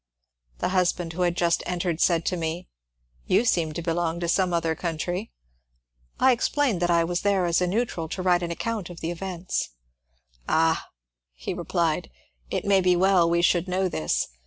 The 0.57 0.69
husband 0.69 1.13
who 1.13 1.21
had 1.21 1.37
just 1.37 1.61
entered 1.67 2.01
said 2.01 2.25
to 2.25 2.35
me, 2.35 2.67
^^ 3.23 3.23
You 3.27 3.45
seem 3.45 3.71
to 3.73 3.83
belong 3.83 4.19
to 4.21 4.27
some 4.27 4.51
other 4.51 4.73
country." 4.73 5.31
I 6.19 6.31
explained 6.31 6.81
that 6.81 6.89
I 6.89 7.03
was 7.03 7.21
there 7.21 7.45
as 7.45 7.61
a 7.61 7.67
neutral 7.67 8.09
to 8.09 8.23
write 8.23 8.41
an 8.41 8.49
account 8.49 8.89
of 8.89 9.03
events. 9.03 9.75
^^ 10.35 10.37
Ah," 10.49 10.87
he 11.35 11.53
replied, 11.53 12.09
^' 12.13 12.17
it 12.49 12.65
may 12.65 12.81
be 12.81 12.95
well 12.95 13.29
we 13.29 13.43
should 13.43 13.67
know 13.67 13.87
this. 13.87 14.27